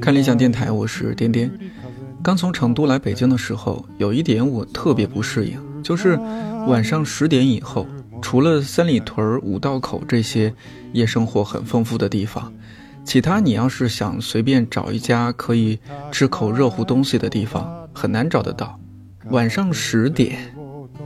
[0.00, 1.50] 看理想电台，我是颠颠。
[2.22, 6.18] 刚从成都来北京的时候，有一点我特别不适应，就是
[6.66, 7.86] 晚上十点以后，
[8.22, 10.54] 除了三里屯、五道口这些
[10.94, 12.50] 夜生活很丰富的地方，
[13.04, 15.78] 其他你要是想随便找一家可以
[16.10, 18.80] 吃口热乎东西的地方，很难找得到。
[19.26, 20.38] 晚上十点，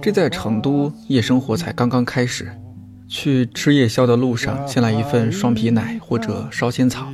[0.01, 2.49] 这在成都夜生活才刚刚开始。
[3.09, 7.09] 去吃夜宵的路上，先来一份双皮奶或者烧仙草，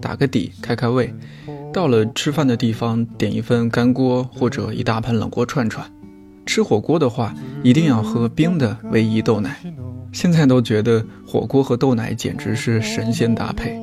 [0.00, 1.14] 打个底，开开胃。
[1.72, 5.86] 到了吃饭的地方，点一份干锅或者一大盆冷锅串串。
[6.46, 9.56] 吃火锅的话，一定要喝冰的唯一豆奶。
[10.12, 13.78] 现在都觉得火锅和豆奶简直是神仙搭配。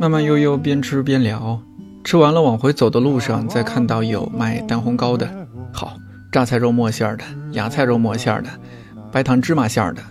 [0.00, 1.60] 慢慢悠悠，边吃边聊。
[2.02, 5.28] 吃完了往回走的路上，再看到有卖蛋烘糕的，
[5.72, 5.96] 好，
[6.32, 8.50] 榨菜肉末馅的，芽菜肉末馅的，
[9.12, 10.02] 白糖芝麻馅的。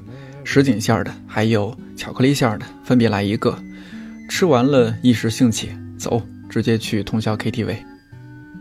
[0.43, 3.57] 什锦馅的，还有巧克力馅的，分别来一个。
[4.29, 7.75] 吃完了，一时兴起，走，直接去通宵 KTV。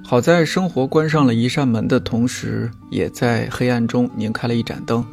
[0.04, 5.04] 好在生活关上了一扇门的同时，也在黑暗中拧开了一盏灯，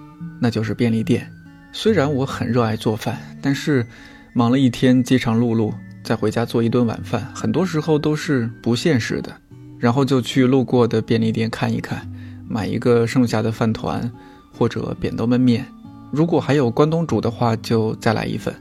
[0.41, 1.31] 那就是便利店。
[1.71, 3.85] 虽然我很热爱做饭，但是
[4.33, 5.71] 忙了一天饥肠辘辘，
[6.03, 9.31] 再回家做一顿晚饭，很多时候都是不现实的。
[9.77, 12.05] 然后就去路过的便利店看一看，
[12.47, 14.11] 买一个剩下的饭团，
[14.51, 15.65] 或者扁豆焖面。
[16.11, 18.53] 如果还有关东煮的话，就再来一份，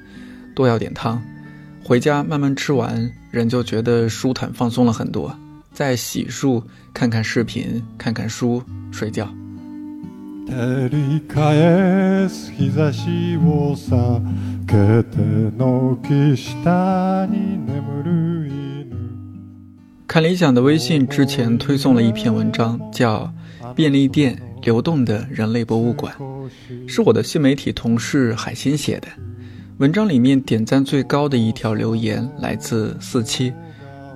[0.54, 1.22] 多要点汤。
[1.82, 5.34] 回家慢慢吃完，人就觉得舒坦放松了很多。
[5.72, 9.28] 再洗漱，看看视频，看看书，睡觉。
[20.06, 23.32] 看理想的微信之前推送了一篇文章，叫
[23.74, 26.14] 《便利店流动的人类博物馆》。
[26.88, 29.08] 是我的新媒体同事海鑫写的，
[29.78, 33.52] 文章里面点赞最高的一条留言来自四七，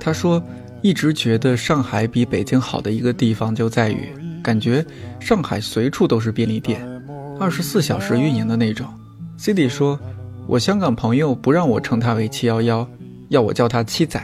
[0.00, 0.42] 他说
[0.80, 4.08] 一直觉得上海比北京好的一个地方就在于，
[4.42, 4.84] 感觉
[5.20, 6.80] 上海随处都是便利店，
[7.38, 8.86] 二十四小时运营的那种。
[9.38, 9.98] Cindy 说，
[10.46, 12.88] 我香港朋友不让我称他为七幺幺，
[13.28, 14.20] 要我叫他七仔。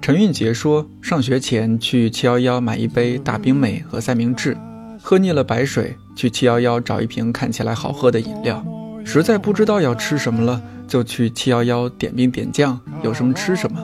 [0.00, 4.56] 陈运杰说，上学前去七幺幺买一杯大冰美和三明治。
[5.02, 8.64] 喝腻了白水，去七幺幺找一瓶看起来好喝的饮料。
[9.04, 13.80] 实在不知道要吃什么了，就去七幺幺点兵点将，有什么吃什么。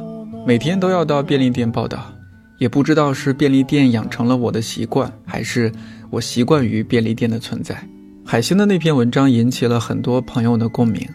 [0.47, 2.13] 每天都要到便利店报道，
[2.59, 5.73] 也不知道是便利店养成了我的习惯，还是
[6.11, 7.77] 我习惯于便利店的存在。
[8.25, 11.09] 海星的那篇文章引起了很多朋友的共鸣，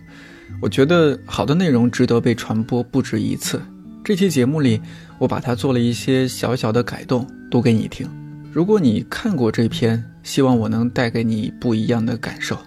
[0.62, 3.62] 我觉得好的内容值得被传播不止一次。
[4.04, 4.82] 这期节目里，
[5.20, 8.21] 我把它做了一些小小的改动，读给你听。
[8.54, 12.58] 如果你看过这篇，希望我能带给你不一样的感受。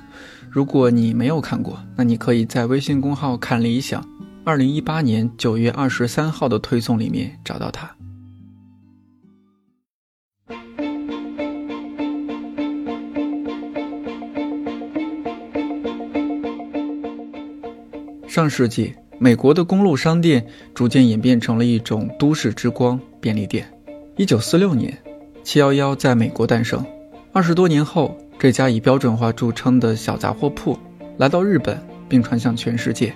[0.49, 4.03] 如果你没有看过，那你可以在微信公号“看理想”，
[4.45, 7.95] 二零一八年九月二十三号的推送里面找到它。
[18.27, 23.71] 上世纪，美国的公路商店逐渐演变成了一种都市之光——便利店。
[24.17, 25.04] 一九四六年。
[25.45, 26.83] 七幺幺在美国诞生，
[27.31, 30.77] 二十多年后，这家以标准化著称的小杂货铺
[31.19, 31.79] 来到日本，
[32.09, 33.13] 并传向全世界。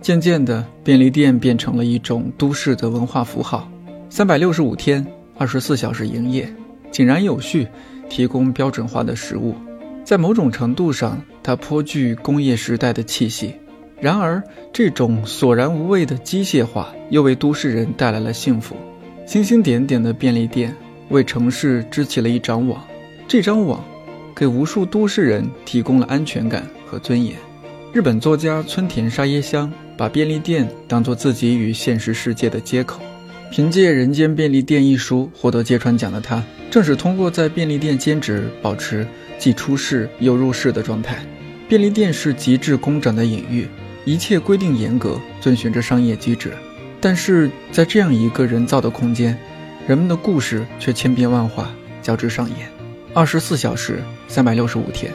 [0.00, 3.70] 渐渐的，便利店变成了一种都市的文化符号。
[4.10, 5.06] 三百六十五天，
[5.38, 6.52] 二十四小时营业，
[6.90, 7.68] 井然有序，
[8.10, 9.54] 提供标准化的食物。
[10.02, 13.54] 在某种程度上，它颇具工业时代的气息。
[14.00, 18.74] 然而，这种索然无味的机械化又为都市人带来了幸福。
[19.24, 20.74] 星星点点的便利店。
[21.10, 22.86] 为城市织起了一张网，
[23.26, 23.84] 这张网
[24.34, 27.36] 给无数都市人提供了安全感和尊严。
[27.92, 33.00] 日本作家村田沙耶香把便利店当作自己与现实世界的接口。
[33.50, 39.08] 凭借《人间便利店》一书获得芥川奖的他，正是通过在便利店兼职，保持
[39.38, 41.18] 既出世又入世的状态。
[41.66, 43.66] 便利店是极致工整的隐喻，
[44.04, 46.52] 一切规定严格，遵循着商业机制。
[47.00, 49.36] 但是在这样一个人造的空间。
[49.88, 51.70] 人们的故事却千变万化，
[52.02, 52.70] 交织上演。
[53.14, 55.10] 二十四小时，三百六十五天，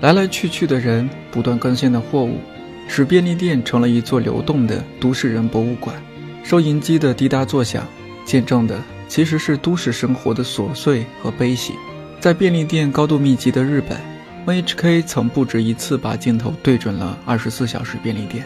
[0.00, 2.40] 来来去去的人，不断更新的货物，
[2.88, 5.94] 使便利店成了一座流动的都市人博物馆。
[6.42, 7.86] 收银机的滴答作响，
[8.24, 11.74] 见证的其实是都市生活的琐碎和悲喜。
[12.18, 13.96] 在便利店高度密集的日本
[14.44, 18.44] ，NHK 曾不止一次把镜头对准了二十四小时便利店。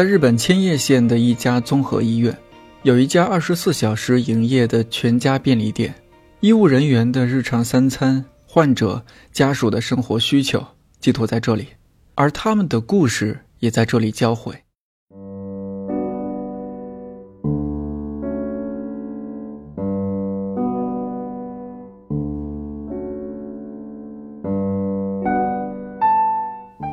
[0.00, 2.34] 在日本千叶县的一家综合医院，
[2.84, 5.94] 有一家二十四小时营业的全家便利店，
[6.40, 10.66] 医务人员的日常三餐，患者家属的生活需求
[11.00, 11.66] 寄托在这里，
[12.14, 14.54] 而他们的故事也在这里交汇。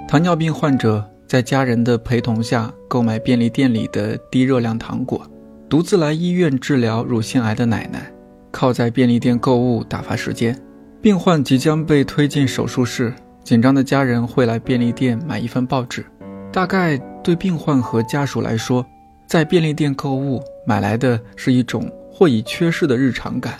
[0.09, 5.29] 糖尿病患者在家人的陪同下购买便利店里的低热量糖果，
[5.67, 8.09] 独自来医院治疗乳腺癌的奶奶，
[8.49, 10.57] 靠在便利店购物打发时间。
[11.01, 13.13] 病患即将被推进手术室，
[13.43, 16.05] 紧张的家人会来便利店买一份报纸。
[16.51, 18.85] 大概对病患和家属来说，
[19.27, 23.53] 在便利店购物买来的是一种或已缺失的日常感；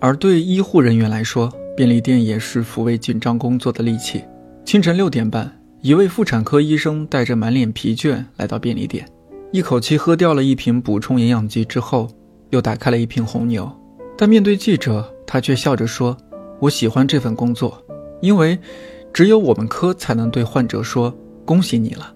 [0.00, 4.24] 而对医护人员来说，便利店也是抚慰紧张工作的利器。
[4.64, 5.59] 清晨六点半。
[5.82, 9.08] 一位妇产科医生带着满脸疲倦来到便利店，
[9.50, 12.06] 一口气喝掉了一瓶补充营养剂之后，
[12.50, 13.70] 又打开了一瓶红牛。
[14.14, 16.14] 但面对记者，他却笑着说
[16.60, 17.82] ：“我喜欢这份工作，
[18.20, 18.58] 因为
[19.10, 21.16] 只有我们科才能对患者说
[21.46, 22.14] 恭喜你了。”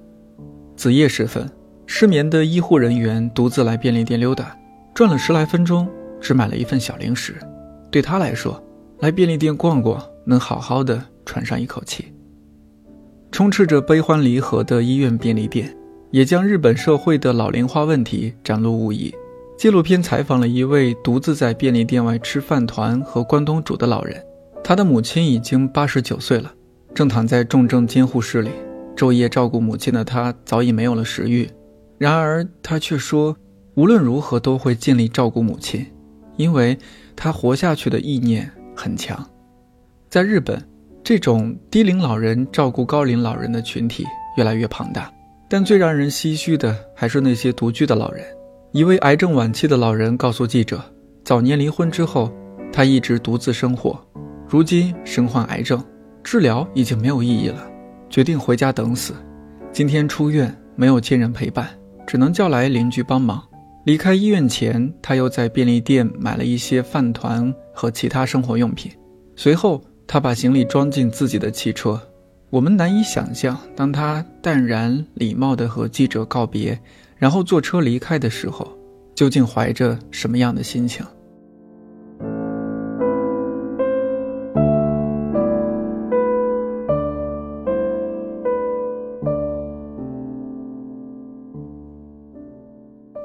[0.77, 1.51] 子夜时分，
[1.87, 4.55] 失眠的医护人员独自来便利店溜达，
[4.95, 5.89] 转了十来分钟，
[6.21, 7.37] 只买了一份小零食。
[7.91, 8.63] 对他来说，
[8.99, 12.13] 来便利店逛逛，能好好的喘上一口气。
[13.35, 15.77] 充斥着悲欢离合的医院便利店，
[16.13, 19.13] 也将日本社会的老龄化问题展露无遗。
[19.59, 24.25] 纪录片采访了一位独自在便利店外吃饭团和关东煮的老人，
[24.63, 26.55] 他的母亲已经八十九岁了，
[26.95, 28.51] 正躺在重症监护室里。
[28.95, 31.51] 昼夜照顾母亲的他早已没有了食欲，
[31.99, 33.37] 然而他却说，
[33.75, 35.85] 无论如何都会尽力照顾母亲，
[36.37, 36.79] 因为
[37.17, 39.29] 他活下去的意念很强。
[40.09, 40.65] 在日本。
[41.05, 44.07] 这种低龄老人照顾高龄老人的群体
[44.39, 45.13] 越来越庞大，
[45.51, 48.25] 但最让人唏嘘的还是那些独居的老人。
[48.73, 50.83] 一位癌症晚期的老人告诉记者，
[51.23, 52.33] 早年离婚之后，
[52.73, 54.03] 他一直独自生活，
[54.49, 55.85] 如今身患癌症，
[56.23, 57.71] 治疗已经没有意义了，
[58.09, 59.13] 决定回家等死。
[59.73, 61.69] 今天出院，没有亲人陪伴，
[62.07, 63.43] 只能叫来邻居帮忙。
[63.85, 68.91] 离开医院前，他又在便利店买了一些饭团和其他生活用品，
[69.37, 69.85] 随后。
[70.07, 72.01] 他把行李装进自己的汽车，
[72.51, 76.79] 我们难以想象，当他淡然礼貌地和记者告别，
[77.17, 78.71] 然后坐车离开的时候，
[79.15, 81.05] 究竟怀着什么样的心情。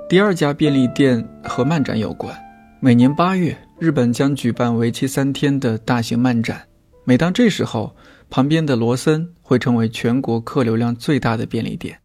[0.08, 2.36] 第二家便利店和漫展有关，
[2.80, 6.60] 每年八月，日本将举办为期三天的大型漫展。
[7.10, 7.96] 每当这时候，
[8.30, 12.00] 旁边的罗森会成为全国客流量最大的便利店。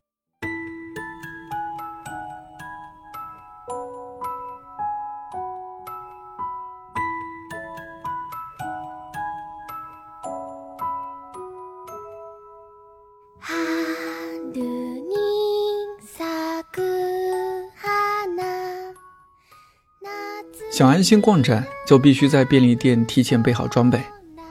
[20.73, 24.00] 想安心逛展，就必须在便利店提前备好装备。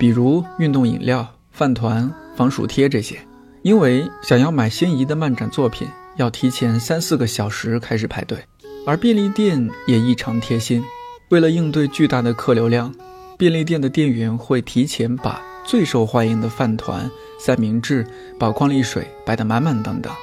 [0.03, 3.17] 比如运动饮料、饭团、防暑贴这些，
[3.61, 8.37] 因为想要买心仪的漫展作品，要提前三四个小时开始排队。
[8.85, 10.83] 而便利店也异常贴心，
[11.29, 12.93] 为了应对巨大的客流量，
[13.37, 18.05] 便利店的店员会提前把最受欢迎的饭团、三明治、
[18.37, 20.13] 宝矿力水摆得满满当当。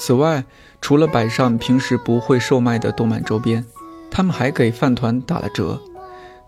[0.00, 0.42] 此外，
[0.80, 3.62] 除了摆上平时不会售卖的动漫周边，
[4.10, 5.78] 他们还给饭团打了折。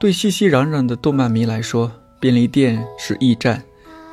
[0.01, 3.63] 对熙熙攘攘的动漫迷来说，便利店是驿站，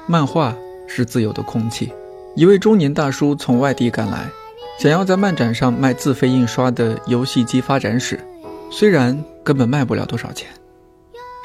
[0.06, 0.56] 漫画
[0.88, 1.92] 是自由的空气。
[2.36, 4.30] 一位中年大叔从外地赶来，
[4.78, 8.20] 想要在漫展上卖自费印刷的游戏机发展史，
[8.70, 10.48] 虽然根本卖不了多少钱。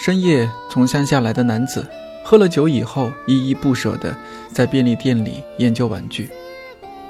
[0.05, 1.87] 深夜从乡下来的男子，
[2.23, 4.15] 喝了酒以后依依不舍地
[4.53, 6.29] 在便利店里研究玩具。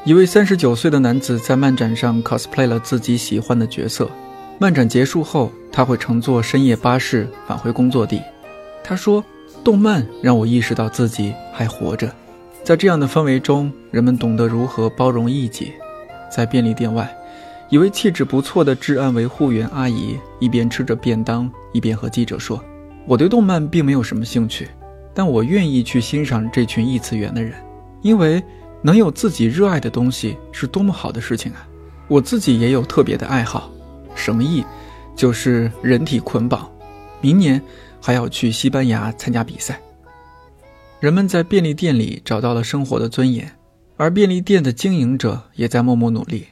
[0.04, 4.08] 一位三十九岁的男子在漫展上 cosplay 了自己喜欢的角色。
[4.58, 8.22] 漫展结束后，他会乘坐深夜巴士返回工作地。
[8.84, 9.24] 他说。
[9.62, 12.10] 动漫让我意识到自己还活着，
[12.64, 15.72] 在这样的氛围中，人们懂得如何包容异己。
[16.34, 17.14] 在便利店外，
[17.68, 22.62] 一位气质不错的治安维护员阿姨一边吃着便当，一边和记者说
[23.06, 24.68] ：“我对动漫并没有什么兴趣，
[25.12, 27.52] 但我愿意去欣赏这群异次元的人，
[28.00, 28.42] 因为
[28.80, 31.68] 能有自己热爱的东西是多么好的事情啊！
[32.08, 33.70] 我自己也有特别的爱好，
[34.14, 34.64] 什么意？
[35.14, 36.66] 就是人体捆绑。
[37.20, 37.60] 明年。”
[38.00, 39.80] 还要去西班牙参加比赛。
[41.00, 43.56] 人们在便利店里找到了生活的尊严
[43.96, 46.46] 而便利店的经营者也在默默努力。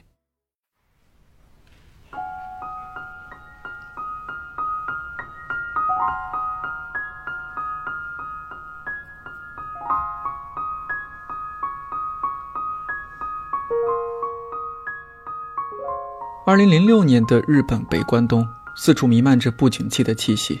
[16.45, 20.59] 二零零六年的日本北关东四处弥漫着不景气的气息。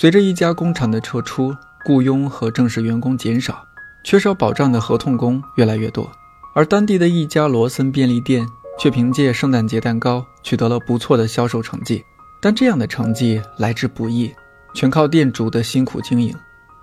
[0.00, 1.52] 随着一家工厂的撤出，
[1.84, 3.66] 雇佣和正式员工减少，
[4.04, 6.08] 缺少保障的合同工越来越多。
[6.54, 8.46] 而当地的一家罗森便利店
[8.78, 12.00] 却凭借圣诞节蛋糕取得了不错的销售成绩。
[12.40, 14.32] 但这样的成绩来之不易，
[14.72, 16.32] 全靠店主的辛苦经营。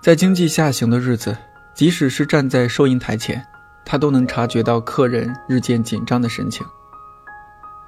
[0.02, 1.34] 在经济下行的日子，
[1.74, 3.42] 即使是站在收银台前，
[3.86, 6.66] 他都能察觉到客人日渐紧张的神情。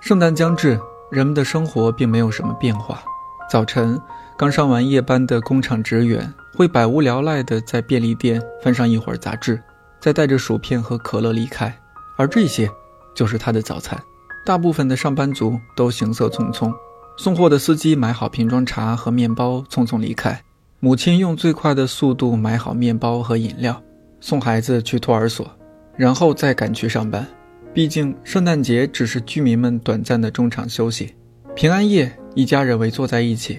[0.00, 0.80] 圣诞将至，
[1.10, 3.02] 人们的生活并没有什么变化。
[3.50, 4.00] 早晨，
[4.38, 9.60] 刚上完夜班的工厂职员会百无聊赖地在便利店翻上一会儿杂志，
[9.98, 11.76] 再带着薯片和可乐离开，
[12.16, 12.70] 而这些
[13.16, 14.00] 就是他的早餐。
[14.46, 16.72] 大部分的上班族都行色匆匆，
[17.16, 20.34] 送货的司机买好瓶装茶和面包，匆匆离开；
[20.78, 23.82] 母亲用最快的速度买好面包和饮料，
[24.20, 25.50] 送孩子去托儿所，
[25.96, 27.26] 然后再赶去上班。
[27.74, 31.12] 毕竟，圣诞节只是居民们短暂的中场休息。
[31.56, 33.58] 平安夜，一家人围坐在一起，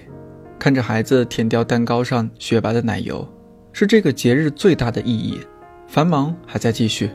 [0.60, 3.26] 看着孩子舔掉蛋糕上雪白的奶油，
[3.72, 5.40] 是这个节日最大的意义。
[5.88, 7.10] 繁忙还在继续，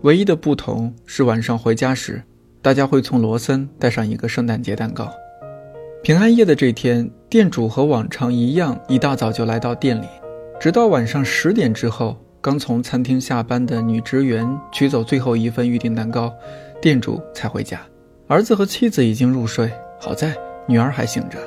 [0.00, 2.20] 唯一的不同是晚上回家时，
[2.60, 5.08] 大家会从罗森带上一个圣诞节蛋糕。
[6.02, 10.06] 平安夜的这天，店主和往常一样，一大早就来到店里，
[10.58, 12.18] 直到晚上十点之后。
[12.40, 16.34] 刚从餐厅下班的女职员取走最后一份预定蛋糕，
[16.80, 17.80] 店主才回家。
[18.26, 19.70] 儿子和妻子已经入睡，
[20.00, 20.34] 好在
[20.66, 21.38] 女儿还醒着。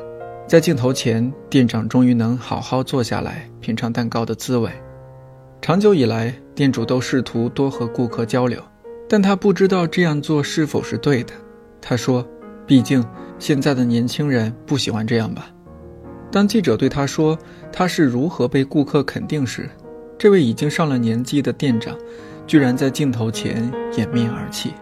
[0.47, 4.69] 在镜头前，店长终于能好好坐下来品尝蛋糕的滋味。
[5.59, 8.61] 长久以来，店主都试图多和顾客交流，
[9.09, 11.33] 但他不知道这样做是否是对的。
[11.81, 12.23] 他说
[12.67, 13.03] ：“毕竟
[13.39, 15.49] 现在的年轻人不喜欢这样吧。”
[16.31, 17.37] 当记者对他说
[17.71, 19.67] 他是如何被顾客肯定时，
[20.15, 21.97] 这位已经上了年纪的店长，
[22.45, 24.73] 居然在镜头前掩面而泣。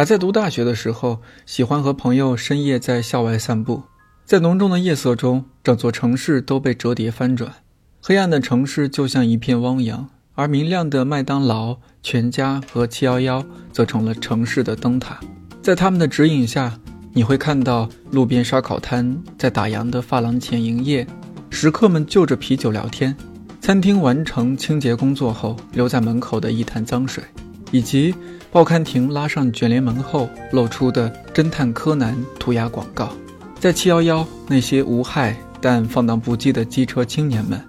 [0.00, 3.82] 还在读大学的时候，喜欢和朋友深夜在校外散步，
[4.24, 7.52] 在浓重的夜色中，整座城市都被折叠翻转，
[8.00, 15.20] 黑暗的城市就像一片汪洋，而明亮的麦当劳、全家和七幺幺则成了城市的灯塔。
[15.60, 16.80] 在他们的指引下，
[17.12, 21.06] 你会看到路边烧烤摊在打烊的发廊前营业，
[21.50, 23.14] 食客们就着啤酒聊天。
[23.60, 27.22] 餐厅完成清洁工作后留在门口的一滩脏水，
[27.70, 28.14] 以及
[28.50, 33.10] 报刊亭拉上卷帘门后露出的侦探柯南涂鸦广告。
[33.58, 37.60] 在七幺幺，那些无害但放荡不羁的机车青年们，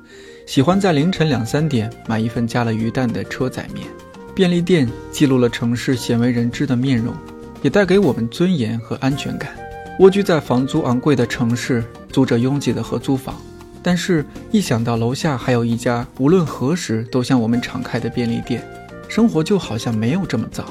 [0.45, 3.87] 喜欢在凌晨两三点买一份加了鱼蛋的车仔面。
[4.33, 7.13] 便利店记录了城市鲜为人知的面容。
[7.61, 9.51] 也带给我们尊严和安全感。
[9.99, 13.39] 蜗居在房租昂贵的城市，租着拥挤的合租房，
[13.83, 18.67] 但是，一想到楼下还有一家无论何时都向我们敞开的便利店，
[19.11, 20.63] 生活就好像没有这么糟。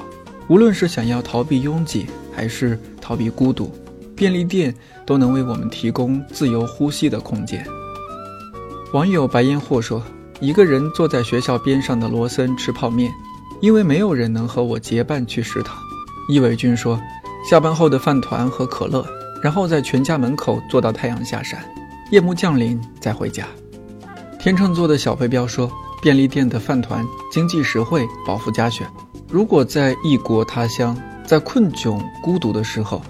[0.49, 3.71] 无论是想要逃避拥挤，还是逃避孤独，
[4.17, 7.63] 便利店都能为我们提供自由呼吸的空间。
[8.95, 10.03] 网友白烟霍说
[10.41, 13.13] ：“一个人坐在学校边上的罗森吃泡面，
[13.61, 15.77] 因为没有人能和我结伴去食堂。”
[16.33, 16.99] 易伟军说
[17.49, 19.07] ：“下班后的饭团和可乐，
[19.43, 21.63] 然后在全家门口坐到太阳下山，
[22.11, 23.47] 夜幕降临再回家。”
[24.41, 25.71] 天秤座的小飞镖说
[26.03, 28.87] ：“便利店的饭团经济实惠，饱腹佳选。
[29.29, 33.03] 如果在异国他乡，在困窘孤独的时候，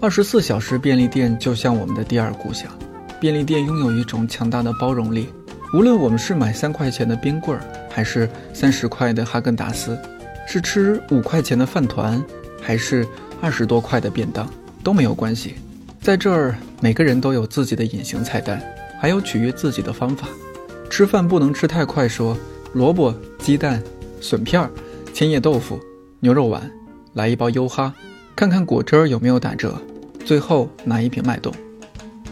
[0.00, 2.70] 二十四小时便利店就像我们的第二故乡。
[3.18, 5.28] 便利店拥有一种强大的包容力，
[5.74, 9.98] 无论我们是买三块钱的冰棍儿，还是三十块的哈根达斯，
[10.46, 12.22] 是吃五块钱的饭团。”
[12.62, 13.06] 还是
[13.40, 14.46] 二十多块的便当
[14.84, 15.54] 都没有关系，
[16.00, 18.62] 在这儿每个人都有自己的隐形菜单，
[19.00, 20.28] 还有取悦自己的方法。
[20.90, 22.36] 吃饭不能吃太快，说
[22.74, 23.82] 萝卜、鸡蛋、
[24.20, 24.68] 笋片、
[25.14, 25.80] 千叶豆腐、
[26.18, 26.68] 牛肉丸，
[27.14, 27.94] 来一包优哈，
[28.34, 29.80] 看看果汁有没有打折，
[30.26, 31.54] 最后拿一瓶脉动。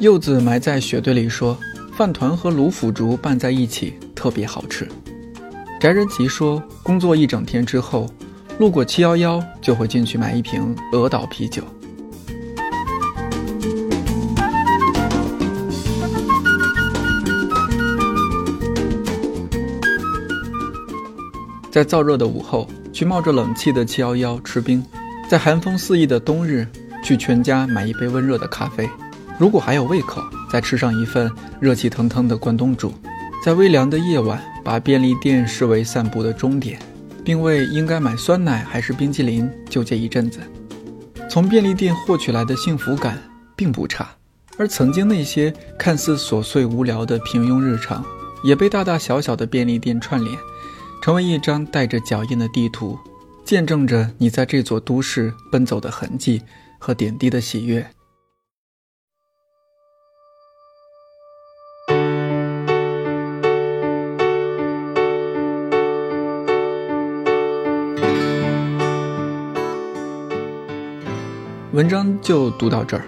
[0.01, 1.57] 柚子埋在雪堆里说，
[1.97, 4.87] 饭团和卤腐竹拌在一起特别好吃。
[5.81, 8.07] 翟仁吉说，工作一整天之后。
[8.59, 11.63] 路过七幺幺，就会进去买一瓶鹅岛啤酒。
[21.79, 24.83] 在燥热的午后，去冒着冷气的七幺幺吃冰；
[25.31, 26.67] 在寒风肆意的冬日，
[27.05, 28.91] 去全家买一杯温热的咖啡。
[29.39, 30.21] 如果还有胃口，
[30.51, 31.31] 再吃上一份
[31.61, 32.93] 热气腾腾的关东煮。
[33.45, 36.81] 在微凉的夜晚，把便利店视为散步的终点。
[37.25, 40.41] 并为应该买酸奶还是冰激凌纠结一阵子，
[41.31, 43.23] 从便利店获取来的幸福感
[43.55, 44.09] 并不差，
[44.57, 48.05] 而曾经那些看似琐碎无聊的平庸日常，
[48.43, 50.37] 也被大大小小的便利店串联，
[51.01, 52.99] 成为一张带着脚印的地图，
[53.45, 56.43] 见证着你在这座都市奔走的痕迹
[56.79, 57.87] 和点滴的喜悦。
[71.73, 73.05] 文章就读到这儿。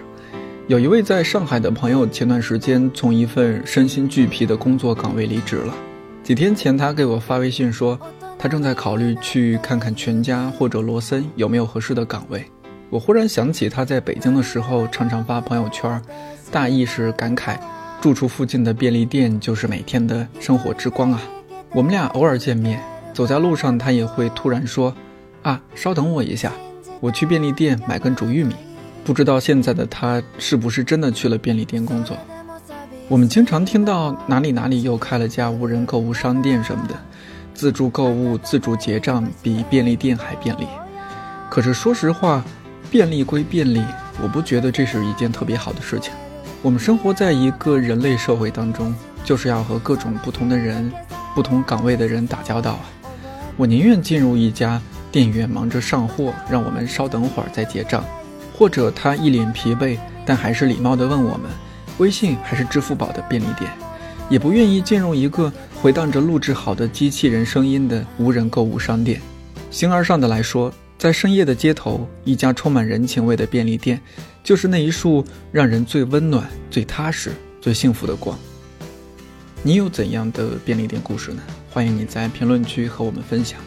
[0.67, 5.75] 有一位在上海的朋友，前段时间从一份身心俱疲的工作岗位离职了。
[6.31, 7.99] 几天前，他给我发微信说，
[8.39, 12.41] 他正在考虑去看看全家或者罗森有没有合适的岗位。
[12.89, 16.01] 我忽然想起他在北京的时候，常常发朋友圈，
[16.49, 17.57] 大意是感慨，
[17.99, 21.21] 住处附近的便利店就是每天的生活之光啊。
[21.73, 22.81] 我们俩偶尔见面，
[23.13, 24.95] 走在路上，他也会突然说，
[25.41, 26.53] 啊，稍等我一下。
[27.01, 28.55] 我去便利店买根煮玉米，
[29.03, 32.15] 不知道现在的他是不是真的去了便利店工作。
[33.11, 36.95] 我们经常听到哪里哪里又开了家无人购物商店什么的，
[37.53, 40.65] 自助购物、自助结账比便利店还便利。
[41.49, 42.41] 可是说实话，
[42.89, 43.83] 便利归便利，
[44.23, 46.13] 我不觉得这是一件特别好的事情。
[46.61, 50.89] 我们生活在一个人类社会当中，就是要和各种不同的人、
[51.35, 52.85] 不同岗位的人打交道啊。
[53.57, 54.81] 我宁愿进入一家。
[55.11, 58.01] 店员忙着上货，让我们稍等会儿再结账，
[58.57, 61.51] 或者他一脸疲惫，但还是礼貌地问我们
[62.01, 63.71] 微信还是支付宝的便利店，
[64.27, 69.21] 也不愿意进入一个回荡着录制好的机器人声音的无人购物商店。
[69.69, 74.01] 形而上的来说，在深夜的街头，一家充满人情味的便利店，
[74.43, 78.35] 就是那一束让人最温暖、最踏实、最幸福的光。
[79.61, 81.43] 你有怎样的便利店故事呢？
[81.69, 83.59] 欢迎你在评论区和我们分享。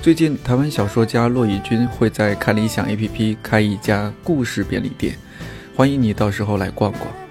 [0.00, 5.18] 最近，台湾小说家骆以军会在看理想 APP 开一家故事便利店，
[5.76, 7.23] 欢迎你到时候来逛逛。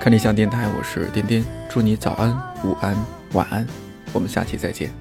[0.00, 2.34] 看理想电台，我是颠颠，祝你早安、
[2.64, 2.96] 午安、
[3.34, 3.66] 晚安，
[4.14, 4.99] 我们下期再见。